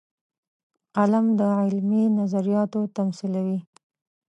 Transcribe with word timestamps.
قلم 0.95 1.25
د 1.39 1.41
علمي 1.59 2.03
نظریاتو 2.19 2.79
تمثیلوي 2.97 3.59